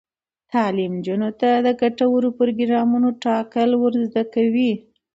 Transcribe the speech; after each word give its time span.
تعلیم 0.51 0.91
نجونو 0.99 1.29
ته 1.41 1.49
د 1.65 1.67
ګټورو 1.81 2.29
پروګرامونو 2.39 3.07
ټاکل 3.23 3.69
ور 3.81 3.93
زده 4.07 4.23
کوي. 4.33 4.71